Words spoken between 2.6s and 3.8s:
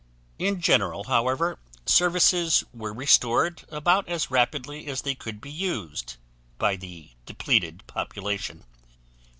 were restored